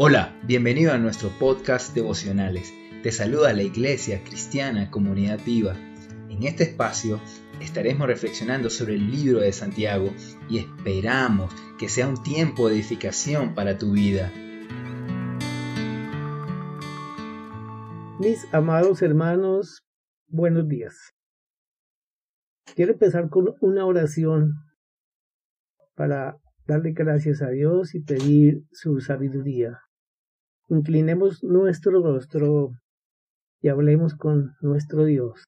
Hola, 0.00 0.32
bienvenido 0.44 0.92
a 0.92 0.98
nuestro 0.98 1.28
podcast 1.40 1.92
devocionales. 1.92 2.72
Te 3.02 3.10
saluda 3.10 3.52
la 3.52 3.64
Iglesia 3.64 4.22
Cristiana 4.22 4.92
Comunidad 4.92 5.40
Viva. 5.44 5.74
En 6.30 6.44
este 6.44 6.62
espacio 6.62 7.20
estaremos 7.60 8.06
reflexionando 8.06 8.70
sobre 8.70 8.94
el 8.94 9.10
libro 9.10 9.40
de 9.40 9.50
Santiago 9.50 10.10
y 10.48 10.58
esperamos 10.58 11.52
que 11.80 11.88
sea 11.88 12.06
un 12.06 12.22
tiempo 12.22 12.68
de 12.68 12.76
edificación 12.76 13.56
para 13.56 13.76
tu 13.76 13.90
vida. 13.90 14.30
Mis 18.20 18.46
amados 18.54 19.02
hermanos, 19.02 19.84
buenos 20.28 20.68
días. 20.68 21.12
Quiero 22.76 22.92
empezar 22.92 23.30
con 23.30 23.56
una 23.60 23.84
oración 23.84 24.52
para 25.96 26.38
darle 26.68 26.92
gracias 26.92 27.42
a 27.42 27.48
Dios 27.48 27.96
y 27.96 28.00
pedir 28.00 28.62
su 28.70 29.00
sabiduría. 29.00 29.80
Inclinemos 30.70 31.42
nuestro 31.42 32.02
rostro 32.02 32.72
y 33.62 33.68
hablemos 33.68 34.14
con 34.14 34.52
nuestro 34.60 35.06
Dios. 35.06 35.44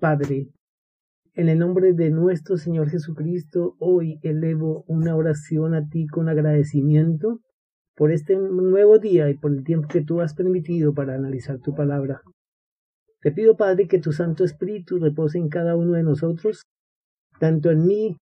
Padre, 0.00 0.48
en 1.34 1.48
el 1.48 1.60
nombre 1.60 1.92
de 1.92 2.10
nuestro 2.10 2.56
Señor 2.56 2.90
Jesucristo, 2.90 3.76
hoy 3.78 4.18
elevo 4.22 4.82
una 4.88 5.14
oración 5.14 5.74
a 5.74 5.88
ti 5.88 6.08
con 6.08 6.28
agradecimiento 6.28 7.38
por 7.94 8.10
este 8.10 8.36
nuevo 8.36 8.98
día 8.98 9.30
y 9.30 9.34
por 9.34 9.52
el 9.52 9.62
tiempo 9.62 9.86
que 9.86 10.04
tú 10.04 10.20
has 10.20 10.34
permitido 10.34 10.92
para 10.92 11.14
analizar 11.14 11.60
tu 11.60 11.72
palabra. 11.72 12.22
Te 13.20 13.30
pido, 13.30 13.56
Padre, 13.56 13.86
que 13.86 14.00
tu 14.00 14.10
Santo 14.10 14.42
Espíritu 14.42 14.98
repose 14.98 15.38
en 15.38 15.48
cada 15.48 15.76
uno 15.76 15.92
de 15.92 16.02
nosotros, 16.02 16.64
tanto 17.38 17.70
en 17.70 17.86
mí, 17.86 18.16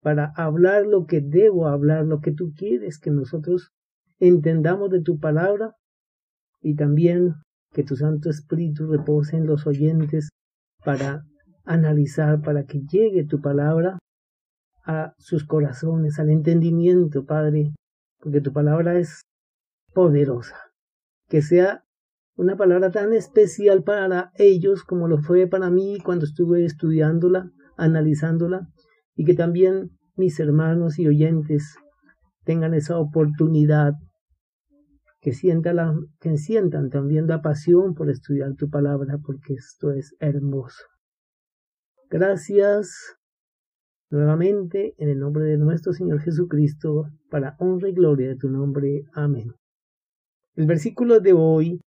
para 0.00 0.32
hablar 0.36 0.86
lo 0.86 1.04
que 1.04 1.20
debo 1.20 1.68
hablar, 1.68 2.06
lo 2.06 2.20
que 2.20 2.32
tú 2.32 2.54
quieres 2.56 2.98
que 2.98 3.10
nosotros 3.10 3.72
entendamos 4.18 4.90
de 4.90 5.02
tu 5.02 5.18
palabra 5.18 5.74
y 6.60 6.74
también 6.74 7.34
que 7.72 7.84
tu 7.84 7.96
Santo 7.96 8.30
Espíritu 8.30 8.86
repose 8.86 9.36
en 9.36 9.46
los 9.46 9.66
oyentes 9.66 10.30
para 10.84 11.22
analizar, 11.64 12.40
para 12.40 12.64
que 12.64 12.80
llegue 12.80 13.24
tu 13.24 13.40
palabra 13.40 13.98
a 14.84 15.12
sus 15.18 15.44
corazones, 15.44 16.18
al 16.18 16.30
entendimiento, 16.30 17.26
Padre, 17.26 17.72
porque 18.20 18.40
tu 18.40 18.52
palabra 18.52 18.98
es 18.98 19.20
poderosa. 19.92 20.56
Que 21.28 21.42
sea 21.42 21.82
una 22.36 22.56
palabra 22.56 22.90
tan 22.90 23.12
especial 23.12 23.82
para 23.82 24.30
ellos 24.36 24.82
como 24.82 25.08
lo 25.08 25.18
fue 25.18 25.46
para 25.46 25.70
mí 25.70 25.98
cuando 26.02 26.24
estuve 26.24 26.64
estudiándola, 26.64 27.50
analizándola, 27.76 28.68
y 29.14 29.24
que 29.24 29.34
también 29.34 29.90
mis 30.16 30.40
hermanos 30.40 30.98
y 30.98 31.06
oyentes 31.06 31.76
tengan 32.44 32.72
esa 32.72 32.98
oportunidad 32.98 33.92
que, 35.20 35.32
que 36.20 36.36
sientan 36.36 36.90
también 36.90 37.26
la 37.26 37.42
pasión 37.42 37.94
por 37.94 38.10
estudiar 38.10 38.54
tu 38.54 38.70
palabra, 38.70 39.18
porque 39.24 39.54
esto 39.54 39.90
es 39.92 40.14
hermoso. 40.20 40.84
Gracias 42.10 43.16
nuevamente 44.10 44.94
en 44.96 45.10
el 45.10 45.18
nombre 45.18 45.44
de 45.44 45.58
nuestro 45.58 45.92
Señor 45.92 46.20
Jesucristo, 46.20 47.06
para 47.30 47.56
honra 47.58 47.88
y 47.88 47.92
gloria 47.92 48.28
de 48.28 48.36
tu 48.36 48.48
nombre. 48.48 49.02
Amén. 49.12 49.52
El 50.54 50.66
versículo 50.66 51.20
de 51.20 51.34
hoy 51.34 51.80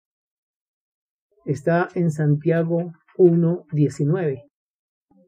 está 1.46 1.90
en 1.96 2.12
Santiago 2.12 2.92
1.19. 3.18 4.44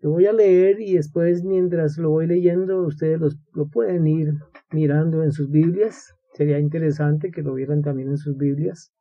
Lo 0.02 0.12
voy 0.12 0.26
a 0.28 0.34
leer 0.34 0.80
y 0.82 0.96
después 0.96 1.44
mientras 1.44 1.98
lo 1.98 2.10
voy 2.10 2.28
leyendo 2.28 2.86
ustedes 2.86 3.20
lo 3.54 3.68
pueden 3.70 4.06
ir 4.06 4.34
mirando 4.72 5.24
en 5.24 5.32
sus 5.32 5.50
Biblias. 5.50 6.14
Sería 6.34 6.60
interesante 6.60 7.32
que 7.32 7.44
lo 7.44 7.54
vieran 7.54 7.82
también 7.82 8.10
en 8.10 8.18
sus 8.18 8.36
Biblias. 8.38 8.92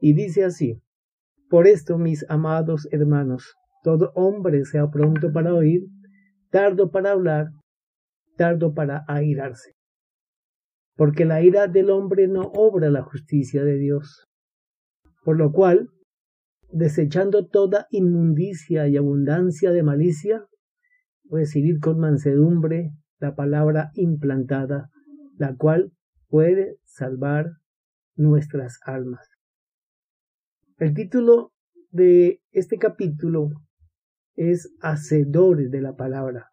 Y 0.00 0.14
dice 0.14 0.44
así, 0.44 0.82
por 1.48 1.66
esto, 1.66 1.98
mis 1.98 2.24
amados 2.28 2.88
hermanos, 2.90 3.54
todo 3.82 4.10
hombre 4.14 4.64
sea 4.64 4.90
pronto 4.90 5.32
para 5.32 5.54
oír, 5.54 5.82
tardo 6.50 6.90
para 6.90 7.12
hablar, 7.12 7.48
tardo 8.36 8.74
para 8.74 9.04
airarse. 9.06 9.74
Porque 10.96 11.24
la 11.24 11.42
ira 11.42 11.68
del 11.68 11.90
hombre 11.90 12.26
no 12.26 12.42
obra 12.54 12.90
la 12.90 13.02
justicia 13.02 13.64
de 13.64 13.78
Dios. 13.78 14.26
Por 15.24 15.36
lo 15.36 15.52
cual, 15.52 15.88
desechando 16.70 17.46
toda 17.46 17.86
inmundicia 17.90 18.88
y 18.88 18.96
abundancia 18.96 19.70
de 19.70 19.82
malicia, 19.82 20.46
recibid 21.30 21.80
con 21.80 21.98
mansedumbre 21.98 22.92
la 23.18 23.34
palabra 23.34 23.90
implantada, 23.94 24.90
la 25.36 25.54
cual 25.54 25.92
puede 26.32 26.78
salvar 26.84 27.58
nuestras 28.16 28.78
almas. 28.86 29.28
El 30.78 30.94
título 30.94 31.52
de 31.90 32.40
este 32.52 32.78
capítulo 32.78 33.50
es 34.34 34.74
Hacedores 34.80 35.70
de 35.70 35.82
la 35.82 35.94
palabra. 35.94 36.50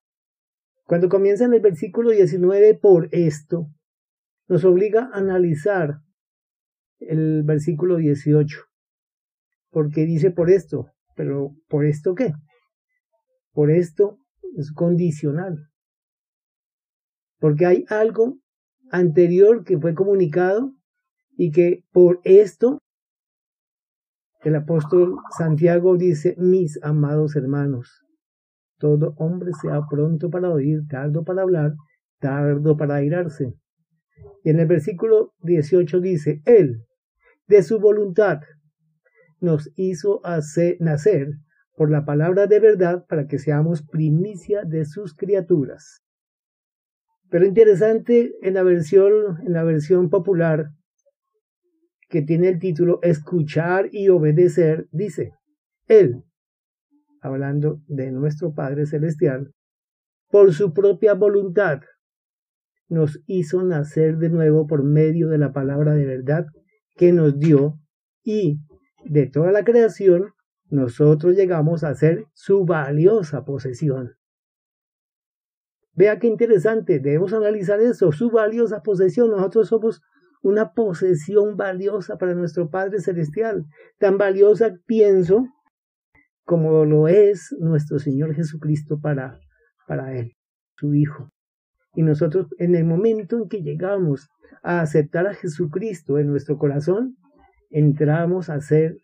Cuando 0.83 1.07
comienza 1.07 1.45
en 1.45 1.53
el 1.53 1.61
versículo 1.61 2.09
19 2.09 2.77
por 2.77 3.07
esto, 3.13 3.67
nos 4.49 4.65
obliga 4.65 5.11
a 5.13 5.19
analizar 5.19 6.01
el 6.99 7.43
versículo 7.43 7.95
18. 7.95 8.59
Porque 9.69 10.05
dice 10.05 10.29
por 10.31 10.49
esto, 10.49 10.87
pero 11.15 11.55
¿por 11.69 11.85
esto 11.85 12.15
qué? 12.15 12.33
Por 13.53 13.71
esto 13.71 14.17
es 14.57 14.73
condicional. 14.73 15.69
Porque 17.37 17.65
hay 17.65 17.85
algo 17.87 18.39
anterior 18.91 19.63
que 19.63 19.77
fue 19.77 19.93
comunicado 19.93 20.73
y 21.37 21.51
que 21.51 21.83
por 21.91 22.19
esto 22.23 22.79
el 24.41 24.55
apóstol 24.55 25.17
Santiago 25.37 25.97
dice, 25.97 26.35
mis 26.37 26.79
amados 26.81 27.35
hermanos, 27.35 28.05
todo 28.77 29.13
hombre 29.17 29.51
sea 29.61 29.81
pronto 29.89 30.29
para 30.29 30.49
oír, 30.49 30.87
tardo 30.89 31.23
para 31.25 31.41
hablar, 31.41 31.73
tardo 32.19 32.77
para 32.77 32.95
airarse. 32.95 33.53
Y 34.43 34.49
en 34.49 34.59
el 34.59 34.67
versículo 34.67 35.33
18 35.41 35.99
dice, 35.99 36.41
Él, 36.45 36.85
de 37.47 37.63
su 37.63 37.79
voluntad, 37.79 38.39
nos 39.41 39.69
hizo 39.75 40.25
hacer, 40.25 40.77
nacer 40.79 41.33
por 41.75 41.91
la 41.91 42.05
palabra 42.05 42.47
de 42.47 42.59
verdad 42.59 43.05
para 43.07 43.27
que 43.27 43.39
seamos 43.39 43.81
primicia 43.83 44.63
de 44.63 44.85
sus 44.85 45.13
criaturas. 45.13 46.01
Pero 47.29 47.45
interesante 47.45 48.33
en 48.41 48.55
la 48.55 48.63
versión, 48.63 49.37
en 49.45 49.53
la 49.53 49.63
versión 49.63 50.09
popular, 50.09 50.71
que 52.09 52.23
tiene 52.23 52.49
el 52.49 52.59
título 52.59 52.99
Escuchar 53.03 53.89
y 53.91 54.09
obedecer, 54.09 54.87
dice, 54.91 55.33
Él, 55.87 56.23
hablando 57.21 57.81
de 57.87 58.11
nuestro 58.11 58.53
Padre 58.53 58.87
Celestial, 58.87 59.53
por 60.29 60.53
su 60.53 60.73
propia 60.73 61.13
voluntad, 61.13 61.81
nos 62.87 63.21
hizo 63.27 63.63
nacer 63.63 64.17
de 64.17 64.29
nuevo 64.29 64.65
por 64.65 64.83
medio 64.83 65.29
de 65.29 65.37
la 65.37 65.53
palabra 65.53 65.93
de 65.93 66.05
verdad 66.05 66.47
que 66.95 67.13
nos 67.13 67.39
dio 67.39 67.79
y 68.23 68.59
de 69.05 69.27
toda 69.27 69.51
la 69.51 69.63
creación 69.63 70.33
nosotros 70.69 71.35
llegamos 71.35 71.83
a 71.83 71.93
ser 71.95 72.25
su 72.33 72.65
valiosa 72.65 73.45
posesión. 73.45 74.18
Vea 75.99 76.17
qué 76.17 76.27
interesante, 76.27 76.99
debemos 76.99 77.33
analizar 77.33 77.81
eso, 77.81 78.13
su 78.13 78.31
valiosa 78.31 78.81
posesión. 78.81 79.31
Nosotros 79.31 79.67
somos 79.67 80.01
una 80.41 80.71
posesión 80.71 81.57
valiosa 81.57 82.17
para 82.17 82.33
nuestro 82.35 82.69
Padre 82.69 83.01
Celestial, 83.01 83.65
tan 83.97 84.17
valiosa, 84.17 84.77
pienso, 84.85 85.49
como 86.45 86.85
lo 86.85 87.09
es 87.09 87.53
nuestro 87.59 87.99
Señor 87.99 88.33
Jesucristo 88.33 89.01
para, 89.01 89.41
para 89.89 90.17
Él, 90.17 90.37
su 90.77 90.93
Hijo. 90.93 91.33
Y 91.95 92.03
nosotros, 92.03 92.47
en 92.59 92.75
el 92.75 92.85
momento 92.85 93.35
en 93.35 93.49
que 93.49 93.61
llegamos 93.61 94.29
a 94.63 94.79
aceptar 94.79 95.27
a 95.27 95.33
Jesucristo 95.33 96.17
en 96.17 96.27
nuestro 96.27 96.57
corazón, 96.57 97.17
entramos 97.71 98.49
a 98.49 98.61
ser 98.61 98.95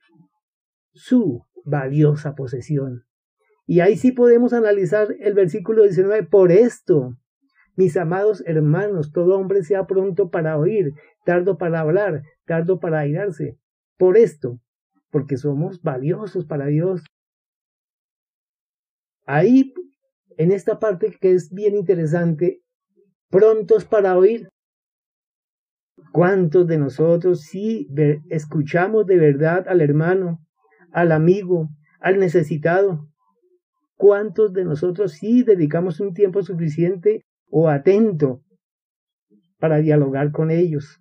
su 0.93 1.43
valiosa 1.65 2.35
posesión. 2.35 3.04
Y 3.65 3.79
ahí 3.79 3.97
sí 3.97 4.11
podemos 4.11 4.53
analizar 4.53 5.15
el 5.19 5.33
versículo 5.33 5.83
19. 5.83 6.23
Por 6.23 6.51
esto, 6.51 7.15
mis 7.75 7.97
amados 7.97 8.43
hermanos, 8.45 9.11
todo 9.11 9.37
hombre 9.37 9.63
sea 9.63 9.85
pronto 9.85 10.29
para 10.29 10.57
oír, 10.57 10.93
tardo 11.25 11.57
para 11.57 11.79
hablar, 11.79 12.23
tardo 12.45 12.79
para 12.79 12.99
airarse. 12.99 13.57
Por 13.97 14.17
esto, 14.17 14.59
porque 15.09 15.37
somos 15.37 15.81
valiosos 15.81 16.45
para 16.45 16.67
Dios. 16.67 17.03
Ahí, 19.25 19.73
en 20.37 20.51
esta 20.51 20.79
parte 20.79 21.17
que 21.19 21.31
es 21.31 21.51
bien 21.51 21.75
interesante, 21.75 22.61
prontos 23.29 23.85
para 23.85 24.17
oír. 24.17 24.49
¿Cuántos 26.11 26.67
de 26.67 26.77
nosotros 26.77 27.41
sí 27.41 27.89
escuchamos 28.29 29.05
de 29.07 29.17
verdad 29.17 29.67
al 29.67 29.81
hermano, 29.81 30.39
al 30.91 31.11
amigo, 31.11 31.69
al 31.99 32.19
necesitado? 32.19 33.09
¿Cuántos 33.95 34.53
de 34.53 34.65
nosotros 34.65 35.13
sí 35.13 35.43
dedicamos 35.43 35.99
un 35.99 36.13
tiempo 36.13 36.43
suficiente 36.43 37.25
o 37.49 37.69
atento 37.69 38.41
para 39.59 39.77
dialogar 39.77 40.31
con 40.31 40.51
ellos? 40.51 40.99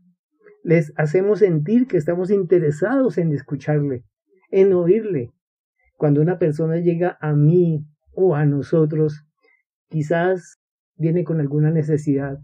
les 0.65 0.95
hacemos 0.97 1.41
sentir 1.41 1.87
que 1.87 1.99
estamos 1.99 2.31
interesados 2.31 3.19
en 3.19 3.33
escucharle, 3.33 4.03
en 4.51 4.73
oírle. 4.73 5.31
Cuando 5.97 6.23
una 6.23 6.39
persona 6.39 6.79
llega 6.79 7.19
a 7.21 7.35
mí 7.35 7.85
o 8.13 8.35
a 8.35 8.47
nosotros, 8.47 9.27
quizás 9.91 10.57
viene 10.97 11.23
con 11.23 11.39
alguna 11.39 11.71
necesidad. 11.71 12.39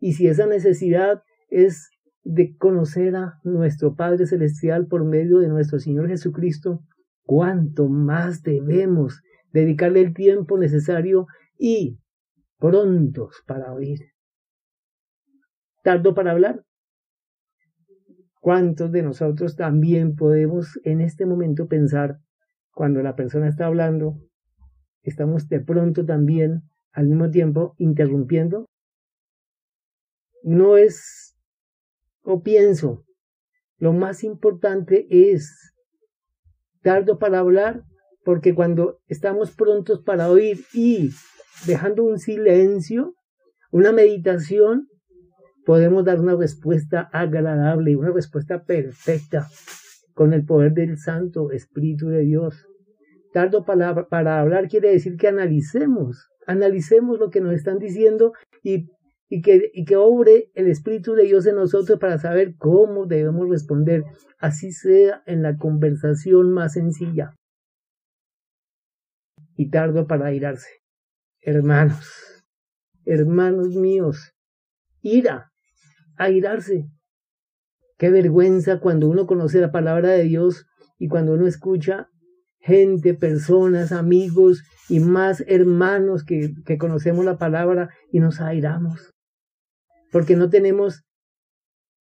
Y 0.00 0.14
si 0.14 0.26
esa 0.26 0.46
necesidad 0.46 1.22
es 1.48 1.88
de 2.24 2.56
conocer 2.56 3.14
a 3.14 3.34
nuestro 3.44 3.94
Padre 3.94 4.26
Celestial 4.26 4.88
por 4.88 5.04
medio 5.04 5.38
de 5.38 5.48
nuestro 5.48 5.78
Señor 5.78 6.08
Jesucristo, 6.08 6.80
cuánto 7.22 7.88
más 7.88 8.42
debemos 8.42 9.22
dedicarle 9.52 10.00
el 10.00 10.14
tiempo 10.14 10.58
necesario 10.58 11.26
y 11.58 11.98
prontos 12.58 13.42
para 13.46 13.72
oír. 13.72 14.00
¿Tardo 15.82 16.14
para 16.14 16.32
hablar? 16.32 16.64
¿Cuántos 18.40 18.90
de 18.92 19.02
nosotros 19.02 19.56
también 19.56 20.16
podemos 20.16 20.80
en 20.84 21.00
este 21.00 21.26
momento 21.26 21.68
pensar, 21.68 22.18
cuando 22.72 23.02
la 23.02 23.14
persona 23.14 23.48
está 23.48 23.66
hablando, 23.66 24.18
estamos 25.02 25.48
de 25.48 25.60
pronto 25.60 26.04
también 26.04 26.62
al 26.92 27.06
mismo 27.06 27.30
tiempo 27.30 27.74
interrumpiendo? 27.78 28.66
No 30.42 30.76
es, 30.76 31.36
o 32.22 32.42
pienso, 32.42 33.04
lo 33.78 33.92
más 33.92 34.24
importante 34.24 35.06
es 35.10 35.72
tardo 36.82 37.18
para 37.18 37.38
hablar, 37.38 37.84
porque 38.24 38.54
cuando 38.54 39.00
estamos 39.08 39.50
prontos 39.50 40.00
para 40.02 40.30
oír 40.30 40.64
y 40.72 41.10
dejando 41.66 42.04
un 42.04 42.18
silencio, 42.18 43.14
una 43.70 43.92
meditación, 43.92 44.88
podemos 45.64 46.04
dar 46.04 46.20
una 46.20 46.36
respuesta 46.36 47.08
agradable, 47.12 47.96
una 47.96 48.12
respuesta 48.12 48.64
perfecta 48.64 49.48
con 50.14 50.32
el 50.32 50.44
poder 50.44 50.72
del 50.72 50.98
Santo 50.98 51.50
Espíritu 51.50 52.08
de 52.08 52.20
Dios. 52.20 52.66
Tardo 53.32 53.64
para, 53.64 54.40
hablar 54.40 54.68
quiere 54.68 54.90
decir 54.90 55.16
que 55.16 55.28
analicemos, 55.28 56.28
analicemos 56.46 57.18
lo 57.18 57.30
que 57.30 57.40
nos 57.40 57.54
están 57.54 57.78
diciendo 57.78 58.32
y, 58.62 58.88
que, 59.42 59.70
y 59.72 59.84
que 59.84 59.96
obre 59.96 60.50
el 60.54 60.66
Espíritu 60.66 61.14
de 61.14 61.24
Dios 61.24 61.46
en 61.46 61.56
nosotros 61.56 61.98
para 61.98 62.18
saber 62.18 62.54
cómo 62.58 63.06
debemos 63.06 63.48
responder, 63.48 64.04
así 64.38 64.72
sea 64.72 65.22
en 65.26 65.42
la 65.42 65.56
conversación 65.56 66.52
más 66.52 66.74
sencilla. 66.74 67.34
Y 69.62 69.70
tardo 69.70 70.08
para 70.08 70.26
airarse. 70.26 70.80
Hermanos, 71.40 72.44
hermanos 73.04 73.76
míos, 73.76 74.32
ira, 75.02 75.52
airarse. 76.16 76.88
Qué 77.96 78.10
vergüenza 78.10 78.80
cuando 78.80 79.08
uno 79.08 79.24
conoce 79.24 79.60
la 79.60 79.70
palabra 79.70 80.08
de 80.08 80.24
Dios 80.24 80.66
y 80.98 81.06
cuando 81.06 81.34
uno 81.34 81.46
escucha 81.46 82.08
gente, 82.58 83.14
personas, 83.14 83.92
amigos 83.92 84.64
y 84.88 84.98
más 84.98 85.44
hermanos 85.46 86.24
que, 86.24 86.52
que 86.66 86.76
conocemos 86.76 87.24
la 87.24 87.38
palabra 87.38 87.90
y 88.10 88.18
nos 88.18 88.40
airamos. 88.40 89.12
Porque 90.10 90.34
no 90.34 90.50
tenemos 90.50 91.04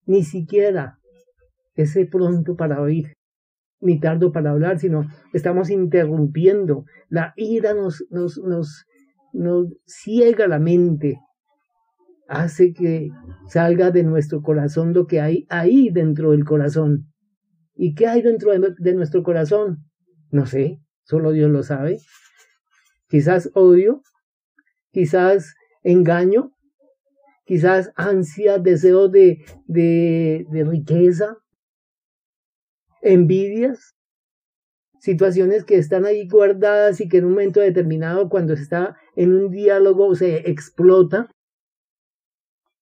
ni 0.08 0.24
siquiera 0.24 0.98
ese 1.76 2.08
pronto 2.08 2.56
para 2.56 2.82
oír, 2.82 3.14
ni 3.82 4.00
tardo 4.00 4.32
para 4.32 4.52
hablar, 4.52 4.80
sino 4.80 5.08
estamos 5.34 5.70
interrumpiendo. 5.70 6.86
La 7.10 7.34
ira 7.36 7.74
nos, 7.74 8.06
nos, 8.10 8.38
nos, 8.38 8.86
nos 9.34 9.68
ciega 9.86 10.48
la 10.48 10.60
mente, 10.60 11.20
hace 12.28 12.74
que 12.74 13.10
salga 13.48 13.92
de 13.92 14.04
nuestro 14.04 14.42
corazón 14.42 14.94
lo 14.94 15.06
que 15.06 15.20
hay 15.20 15.46
ahí 15.50 15.90
dentro 15.90 16.32
del 16.32 16.46
corazón. 16.46 17.12
¿Y 17.76 17.94
qué 17.94 18.08
hay 18.08 18.22
dentro 18.22 18.52
de, 18.52 18.94
nuestro 18.94 19.24
corazón? 19.24 19.80
No 20.30 20.46
sé, 20.46 20.80
solo 21.04 21.32
Dios 21.32 21.50
lo 21.52 21.64
sabe. 21.64 21.98
Quizás 23.10 23.50
odio, 23.54 24.02
quizás 24.92 25.56
engaño, 25.84 26.52
quizás 27.44 27.92
ansia, 27.96 28.60
deseo 28.60 29.10
de, 29.10 29.44
de, 29.66 30.46
de 30.52 30.64
riqueza, 30.64 31.38
envidias, 33.02 33.96
situaciones 35.00 35.66
que 35.66 35.78
están 35.78 36.06
ahí 36.06 36.28
guardadas 36.28 37.02
y 37.02 37.10
que 37.10 37.18
en 37.18 37.26
un 37.26 37.32
momento 37.32 37.60
determinado, 37.60 38.30
cuando 38.30 38.56
se 38.56 38.64
está 38.64 38.98
en 39.16 39.34
un 39.34 39.50
diálogo, 39.50 40.16
se 40.16 40.50
explota. 40.50 41.30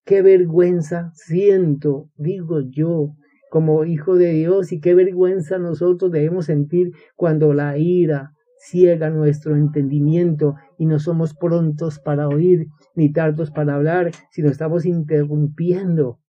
Qué 0.06 0.22
vergüenza 0.22 1.12
siento, 1.14 2.10
digo 2.16 2.62
yo, 2.62 3.14
como 3.50 3.86
hijo 3.86 4.16
de 4.16 4.34
Dios, 4.34 4.72
y 4.72 4.80
qué 4.80 4.96
vergüenza 4.96 5.58
nosotros 5.58 6.12
debemos 6.12 6.46
sentir 6.46 6.92
cuando 7.16 7.54
la 7.54 7.78
ira 7.78 8.34
ciega 8.60 9.10
nuestro 9.10 9.56
entendimiento 9.56 10.56
y 10.78 10.86
no 10.86 11.00
somos 11.00 11.34
prontos 11.34 12.00
para 12.00 12.28
oír 12.28 12.68
ni 12.96 13.12
tardos 13.12 13.52
para 13.52 13.76
hablar, 13.76 14.12
sino 14.32 14.50
estamos 14.50 14.86
interrumpiendo 14.86 16.20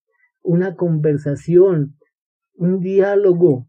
una 0.42 0.76
conversación, 0.76 1.96
un 2.60 2.80
diálogo 2.80 3.66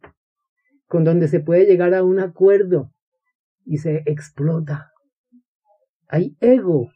con 0.88 1.06
donde 1.06 1.30
se 1.30 1.40
puede 1.40 1.66
llegar 1.66 1.94
a 1.94 2.04
un 2.04 2.20
acuerdo 2.20 2.92
y 3.64 3.78
se 3.78 4.04
explota. 4.06 4.92
Hay 6.10 6.36
ego, 6.42 6.92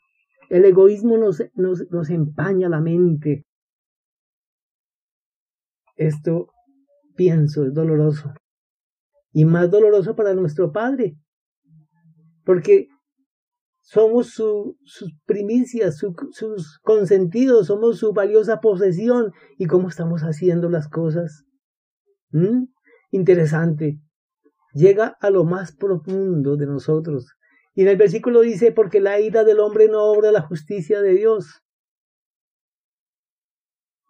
el 0.50 0.66
egoísmo 0.66 1.18
nos, 1.18 1.42
nos, 1.54 1.90
nos 1.90 2.10
empaña 2.10 2.68
la 2.68 2.82
mente. 2.82 3.46
Esto, 5.96 6.50
pienso, 7.16 7.66
es 7.66 7.74
doloroso. 7.74 8.34
Y 9.32 9.46
más 9.46 9.72
doloroso 9.72 10.18
para 10.18 10.34
nuestro 10.34 10.74
Padre. 10.74 11.16
Porque 12.44 12.90
somos 13.80 14.32
su, 14.32 14.76
sus 14.84 15.14
primicias, 15.26 15.98
sus 15.98 16.80
consentidos, 16.82 17.68
somos 17.68 18.00
su 18.00 18.12
valiosa 18.12 18.60
posesión. 18.60 19.32
¿Y 19.58 19.68
cómo 19.68 19.88
estamos 19.88 20.24
haciendo 20.24 20.70
las 20.70 20.90
cosas? 20.90 21.45
¿Mm? 22.36 22.66
Interesante. 23.12 23.98
Llega 24.74 25.16
a 25.22 25.30
lo 25.30 25.46
más 25.46 25.74
profundo 25.74 26.58
de 26.58 26.66
nosotros. 26.66 27.34
Y 27.74 27.84
en 27.84 27.88
el 27.88 27.96
versículo 27.96 28.42
dice, 28.42 28.74
porque 28.74 29.00
la 29.00 29.22
ira 29.22 29.46
del 29.46 29.62
hombre 29.62 29.88
no 29.88 30.04
obra 30.04 30.34
la 30.34 30.42
justicia 30.42 31.02
de 31.02 31.14
Dios. 31.14 31.64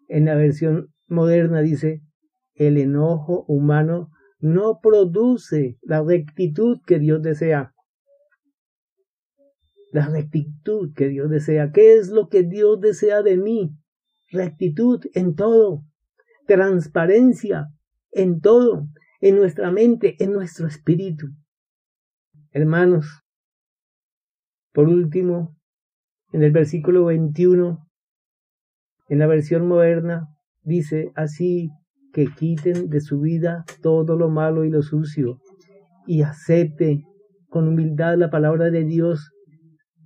En 0.08 0.26
la 0.26 0.34
versión 0.34 0.92
moderna 1.06 1.62
dice, 1.62 2.02
el 2.56 2.78
enojo 2.78 3.46
humano 3.48 4.10
no 4.40 4.80
produce 4.82 5.78
la 5.84 6.02
rectitud 6.02 6.80
que 6.88 6.98
Dios 6.98 7.22
desea. 7.22 7.76
La 9.92 10.08
rectitud 10.08 10.94
que 10.96 11.10
Dios 11.10 11.30
desea. 11.30 11.72
¿Qué 11.72 11.94
es 11.94 12.10
lo 12.10 12.28
que 12.28 12.42
Dios 12.42 12.82
desea 12.82 13.22
de 13.22 13.38
mí? 13.38 13.78
Rectitud 14.32 15.06
en 15.14 15.36
todo. 15.36 15.84
Transparencia 16.48 17.68
en 18.16 18.42
todo. 18.42 18.88
En 19.22 19.36
nuestra 19.36 19.72
mente, 19.72 20.16
en 20.20 20.34
nuestro 20.34 20.68
espíritu. 20.68 21.28
Hermanos, 22.52 23.24
por 24.74 24.88
último, 24.88 25.56
en 26.32 26.44
el 26.44 26.52
versículo 26.52 27.06
21, 27.06 27.88
en 29.08 29.20
la 29.20 29.28
versión 29.28 29.68
moderna, 29.68 30.28
dice 30.64 31.12
así 31.16 31.70
que 32.14 32.28
quiten 32.28 32.90
de 32.90 33.02
su 33.02 33.20
vida 33.20 33.66
todo 33.82 34.16
lo 34.16 34.30
malo 34.30 34.66
y 34.66 34.70
lo 34.70 34.82
sucio 34.82 35.40
y 36.08 36.22
acepte 36.22 37.04
con 37.50 37.68
humildad 37.68 38.18
la 38.18 38.30
palabra 38.30 38.70
de 38.70 38.84
Dios, 38.84 39.32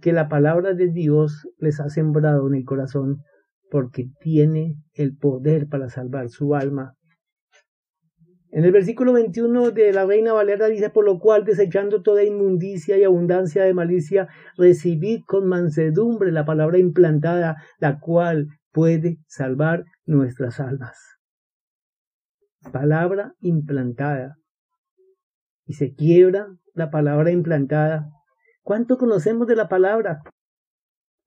que 0.01 0.13
la 0.13 0.29
palabra 0.29 0.73
de 0.73 0.87
Dios 0.87 1.47
les 1.57 1.79
ha 1.79 1.89
sembrado 1.89 2.47
en 2.47 2.55
el 2.55 2.63
corazón, 2.63 3.23
porque 3.71 4.09
tiene 4.19 4.75
el 4.93 5.15
poder 5.17 5.67
para 5.67 5.89
salvar 5.89 6.29
su 6.29 6.55
alma. 6.55 6.95
En 8.51 8.65
el 8.65 8.71
versículo 8.71 9.13
21 9.13 9.71
de 9.71 9.93
la 9.93 10.05
Reina 10.05 10.33
Valera 10.33 10.67
dice, 10.67 10.89
por 10.89 11.05
lo 11.05 11.19
cual, 11.19 11.45
desechando 11.45 12.01
toda 12.01 12.23
inmundicia 12.23 12.97
y 12.97 13.03
abundancia 13.03 13.63
de 13.63 13.75
malicia, 13.75 14.27
recibid 14.57 15.21
con 15.27 15.47
mansedumbre 15.47 16.31
la 16.31 16.45
palabra 16.45 16.79
implantada, 16.79 17.57
la 17.79 17.99
cual 17.99 18.47
puede 18.71 19.19
salvar 19.27 19.85
nuestras 20.05 20.59
almas. 20.59 20.97
Palabra 22.71 23.33
implantada. 23.39 24.37
Y 25.65 25.73
se 25.73 25.93
quiebra 25.93 26.47
la 26.73 26.89
palabra 26.89 27.31
implantada. 27.31 28.09
¿Cuánto 28.63 28.97
conocemos 28.97 29.47
de 29.47 29.55
la 29.55 29.69
palabra? 29.69 30.21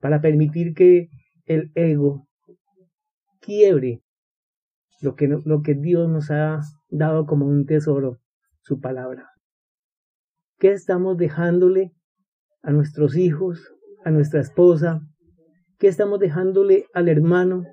Para 0.00 0.20
permitir 0.20 0.74
que 0.74 1.08
el 1.46 1.70
ego 1.76 2.26
quiebre 3.40 4.02
lo 5.02 5.14
que, 5.14 5.28
lo 5.28 5.62
que 5.62 5.74
Dios 5.74 6.08
nos 6.08 6.30
ha 6.30 6.60
dado 6.88 7.26
como 7.26 7.46
un 7.46 7.66
tesoro, 7.66 8.20
su 8.62 8.80
palabra. 8.80 9.28
¿Qué 10.58 10.72
estamos 10.72 11.18
dejándole 11.18 11.92
a 12.62 12.70
nuestros 12.70 13.16
hijos, 13.16 13.74
a 14.04 14.10
nuestra 14.10 14.40
esposa? 14.40 15.02
¿Qué 15.78 15.88
estamos 15.88 16.18
dejándole 16.20 16.86
al 16.94 17.08
hermano, 17.08 17.66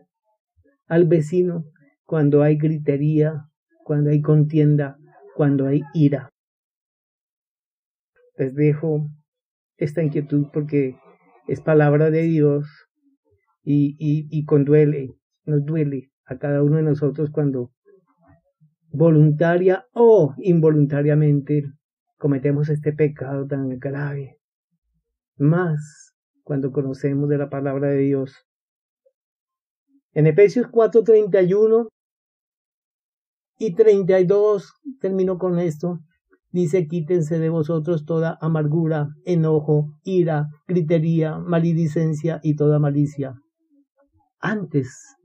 al 0.88 1.05
vecino? 1.05 1.63
cuando 2.09 2.41
hay 2.41 2.57
gritería, 2.57 3.45
cuando 3.83 4.09
hay 4.09 4.19
contienda, 4.24 4.98
cuando 5.36 5.67
hay 5.67 5.83
ira. 5.93 6.31
Les 8.36 8.55
dejo 8.55 9.12
esta 9.77 10.01
inquietud 10.01 10.48
porque 10.51 10.95
es 11.48 11.62
palabra 11.62 12.09
de 12.09 12.24
Dios 12.24 12.67
y, 13.62 13.95
y, 14.00 14.27
y 14.31 14.45
conduele, 14.45 15.13
nos 15.45 15.63
duele 15.63 16.09
a 16.29 16.38
cada 16.38 16.62
uno 16.63 16.77
de 16.77 16.83
nosotros 16.83 17.31
cuando 17.31 17.71
voluntaria 18.91 19.86
o 19.93 20.36
involuntariamente 20.38 21.63
cometemos 22.17 22.69
este 22.69 22.93
pecado 22.93 23.48
tan 23.48 23.79
grave. 23.79 24.38
Más 25.38 26.13
cuando 26.43 26.71
conocemos 26.71 27.29
de 27.29 27.38
la 27.38 27.50
palabra 27.50 27.89
de 27.89 28.00
Dios. 28.00 28.36
En 30.13 30.27
Efesios 30.27 30.67
4:31 30.67 31.88
y 33.57 33.74
32 33.74 34.74
termino 35.00 35.38
con 35.38 35.59
esto. 35.59 36.00
Dice, 36.51 36.88
quítense 36.88 37.38
de 37.38 37.50
vosotros 37.50 38.05
toda 38.05 38.38
amargura, 38.41 39.09
enojo, 39.25 39.93
ira, 40.03 40.48
gritería, 40.67 41.38
maledicencia 41.38 42.39
y 42.41 42.55
toda 42.55 42.79
malicia. 42.79 43.36
Antes, 44.39 45.15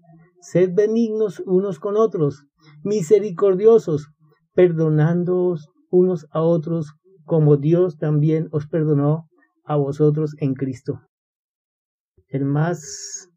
sed 0.45 0.75
benignos 0.75 1.41
unos 1.47 1.79
con 1.79 1.97
otros, 1.97 2.47
misericordiosos, 2.83 4.11
perdonándoos 4.53 5.69
unos 5.91 6.27
a 6.31 6.43
otros, 6.43 6.95
como 7.25 7.57
Dios 7.57 7.97
también 7.97 8.49
os 8.53 8.67
perdonó 8.67 9.29
a 9.65 9.77
vosotros 9.77 10.37
en 10.39 10.55
Cristo. 10.55 11.01
El 12.29 12.45
más 12.45 13.31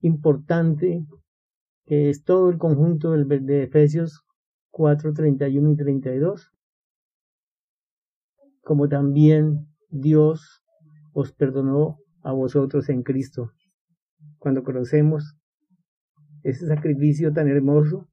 importante, 0.00 1.06
que 1.86 2.10
es 2.10 2.24
todo 2.24 2.50
el 2.50 2.58
conjunto 2.58 3.12
de 3.12 3.62
Efesios 3.62 4.22
4, 4.70 5.12
31 5.12 5.70
y 5.70 5.76
32, 5.76 6.50
como 8.62 8.88
también 8.88 9.68
Dios 9.88 10.62
os 11.12 11.32
perdonó 11.32 11.98
a 12.22 12.32
vosotros 12.32 12.88
en 12.88 13.02
Cristo. 13.02 13.52
Cuando 14.38 14.64
conocemos 14.64 15.37
ese 16.50 16.66
sacrificio 16.66 17.32
tan 17.32 17.48
hermoso 17.48 18.08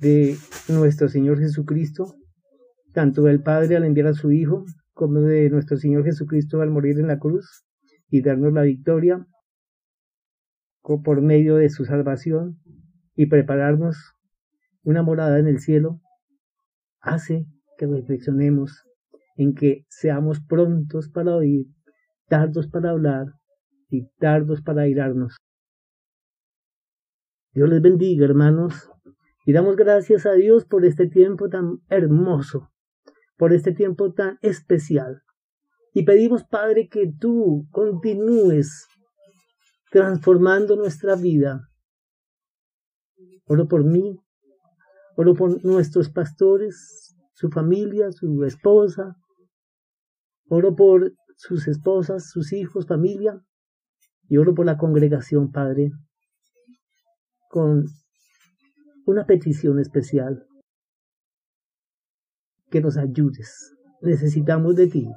de 0.00 0.36
nuestro 0.68 1.08
Señor 1.08 1.38
Jesucristo, 1.38 2.14
tanto 2.92 3.22
del 3.22 3.42
Padre 3.42 3.76
al 3.76 3.84
enviar 3.84 4.08
a 4.08 4.14
su 4.14 4.30
Hijo, 4.30 4.64
como 4.94 5.20
de 5.20 5.50
nuestro 5.50 5.76
Señor 5.76 6.04
Jesucristo 6.04 6.60
al 6.60 6.70
morir 6.70 6.98
en 6.98 7.08
la 7.08 7.18
cruz 7.18 7.64
y 8.08 8.22
darnos 8.22 8.52
la 8.52 8.62
victoria 8.62 9.26
por 10.82 11.20
medio 11.20 11.56
de 11.56 11.68
su 11.68 11.84
salvación 11.84 12.58
y 13.14 13.26
prepararnos 13.26 14.14
una 14.82 15.02
morada 15.02 15.38
en 15.38 15.46
el 15.46 15.60
cielo, 15.60 16.00
hace 17.00 17.46
que 17.76 17.86
reflexionemos 17.86 18.84
en 19.36 19.54
que 19.54 19.84
seamos 19.88 20.40
prontos 20.40 21.10
para 21.10 21.36
oír, 21.36 21.66
tardos 22.28 22.68
para 22.68 22.90
hablar 22.90 23.26
y 23.90 24.08
tardos 24.18 24.62
para 24.62 24.82
airarnos. 24.82 25.37
Dios 27.52 27.68
les 27.68 27.80
bendiga, 27.80 28.24
hermanos, 28.24 28.90
y 29.46 29.52
damos 29.52 29.76
gracias 29.76 30.26
a 30.26 30.32
Dios 30.32 30.64
por 30.66 30.84
este 30.84 31.08
tiempo 31.08 31.48
tan 31.48 31.78
hermoso, 31.88 32.70
por 33.36 33.52
este 33.52 33.72
tiempo 33.72 34.12
tan 34.12 34.38
especial. 34.42 35.22
Y 35.94 36.04
pedimos, 36.04 36.44
Padre, 36.44 36.88
que 36.88 37.10
tú 37.18 37.66
continúes 37.70 38.86
transformando 39.90 40.76
nuestra 40.76 41.16
vida. 41.16 41.68
Oro 43.46 43.66
por 43.66 43.84
mí, 43.84 44.20
oro 45.16 45.34
por 45.34 45.64
nuestros 45.64 46.10
pastores, 46.10 47.16
su 47.32 47.48
familia, 47.48 48.12
su 48.12 48.44
esposa, 48.44 49.16
oro 50.50 50.76
por 50.76 51.14
sus 51.36 51.66
esposas, 51.66 52.30
sus 52.30 52.52
hijos, 52.52 52.86
familia, 52.86 53.40
y 54.28 54.36
oro 54.36 54.54
por 54.54 54.66
la 54.66 54.76
congregación, 54.76 55.50
Padre, 55.50 55.92
con 57.48 57.84
una 59.06 59.26
petición 59.26 59.78
especial. 59.78 60.46
Que 62.70 62.80
nos 62.80 62.96
ayudes. 62.96 63.74
Necesitamos 64.02 64.76
de 64.76 64.86
ti. 64.88 65.08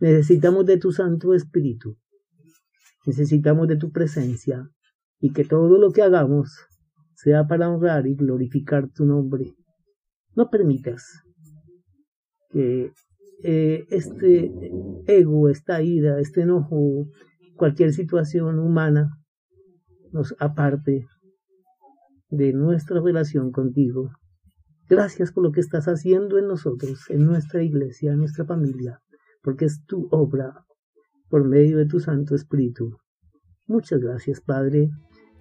Necesitamos 0.00 0.64
de 0.66 0.78
tu 0.78 0.92
Santo 0.92 1.34
Espíritu. 1.34 1.96
Necesitamos 3.06 3.68
de 3.68 3.76
tu 3.76 3.90
presencia 3.90 4.70
y 5.20 5.32
que 5.32 5.44
todo 5.44 5.78
lo 5.78 5.92
que 5.92 6.02
hagamos 6.02 6.66
sea 7.14 7.46
para 7.46 7.68
honrar 7.68 8.06
y 8.06 8.14
glorificar 8.14 8.90
tu 8.90 9.04
nombre. 9.04 9.54
No 10.34 10.50
permitas 10.50 11.22
que 12.50 12.92
eh, 13.42 13.86
este 13.90 14.52
ego, 15.06 15.48
esta 15.48 15.82
ira, 15.82 16.20
este 16.20 16.42
enojo, 16.42 17.08
cualquier 17.56 17.92
situación 17.92 18.58
humana 18.58 19.10
nos 20.12 20.34
aparte 20.38 21.06
de 22.30 22.52
nuestra 22.52 23.00
relación 23.00 23.52
contigo. 23.52 24.10
Gracias 24.88 25.32
por 25.32 25.44
lo 25.44 25.52
que 25.52 25.60
estás 25.60 25.86
haciendo 25.86 26.38
en 26.38 26.48
nosotros, 26.48 27.04
en 27.10 27.26
nuestra 27.26 27.62
iglesia, 27.62 28.12
en 28.12 28.18
nuestra 28.18 28.44
familia, 28.44 29.00
porque 29.42 29.66
es 29.66 29.84
tu 29.86 30.08
obra 30.10 30.64
por 31.28 31.46
medio 31.46 31.76
de 31.78 31.86
tu 31.86 32.00
Santo 32.00 32.34
Espíritu. 32.34 32.96
Muchas 33.66 34.00
gracias, 34.00 34.40
Padre. 34.40 34.90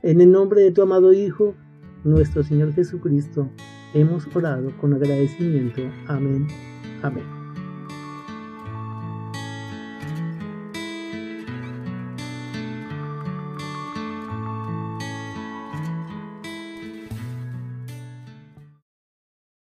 En 0.03 0.21
el 0.21 0.31
nombre 0.31 0.61
de 0.61 0.71
tu 0.71 0.81
amado 0.81 1.13
Hijo, 1.13 1.55
nuestro 2.03 2.43
Señor 2.43 2.73
Jesucristo, 2.73 3.49
hemos 3.93 4.27
orado 4.35 4.77
con 4.79 4.93
agradecimiento. 4.93 5.81
Amén. 6.07 6.47
Amén. 7.01 7.36